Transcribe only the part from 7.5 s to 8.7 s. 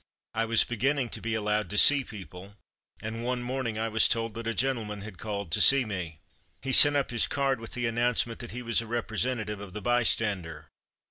with the announcement that he